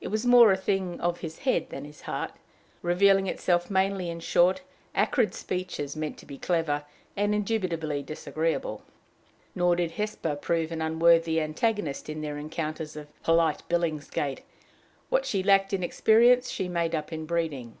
[0.00, 2.32] It was more a thing of his head than his heart,
[2.80, 4.62] revealing itself mainly in short,
[4.94, 8.80] acrid speeches, meant to be clever, and indubitably disagreeable.
[9.54, 14.40] Nor did Hesper prove an unworthy antagonist in their encounters of polite Billingsgate:
[15.10, 17.76] what she lacked in experience she made up in breeding.